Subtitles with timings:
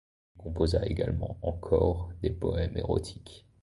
[0.35, 3.45] Il composa également encore des poèmes érotiques.